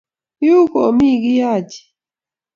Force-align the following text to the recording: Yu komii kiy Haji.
Yu 0.45 0.57
komii 0.71 1.21
kiy 1.23 1.39
Haji. 1.47 1.79